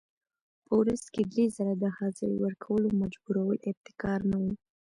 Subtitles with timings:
[0.65, 4.45] په ورځ کې درې ځله د حاضرۍ ورکولو مجبورول ابتکار نه و.